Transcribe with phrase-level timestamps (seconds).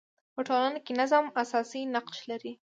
[0.33, 2.51] په ټولنه کي نظم اساسي نقش لري.